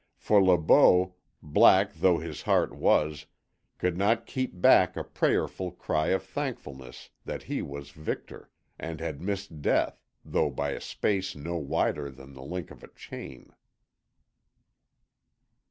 For 0.17 0.43
Le 0.43 0.57
Beau, 0.57 1.13
black 1.43 1.93
though 1.93 2.17
his 2.17 2.41
heart 2.41 2.73
was, 2.75 3.27
could 3.77 3.95
not 3.95 4.25
keep 4.25 4.59
back 4.59 4.97
a 4.97 5.03
prayerful 5.03 5.69
cry 5.73 6.07
of 6.07 6.23
thankfulness 6.23 7.11
that 7.25 7.43
he 7.43 7.61
was 7.61 7.91
victor 7.91 8.49
and 8.79 8.99
had 8.99 9.21
missed 9.21 9.61
death, 9.61 10.03
though 10.25 10.49
by 10.49 10.71
a 10.71 10.81
space 10.81 11.35
no 11.35 11.55
wider 11.57 12.09
than 12.09 12.33
the 12.33 12.41
link 12.41 12.71
of 12.71 12.83
a 12.83 12.89
chain. 12.95 13.53